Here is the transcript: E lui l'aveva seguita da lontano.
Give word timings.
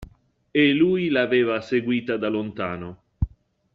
E 0.51 0.73
lui 0.73 1.09
l'aveva 1.09 1.61
seguita 1.61 2.17
da 2.17 2.27
lontano. 2.27 2.89